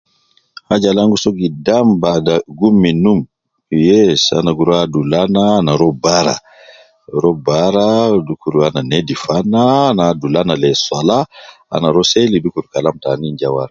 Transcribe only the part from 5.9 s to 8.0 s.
bara, rua bara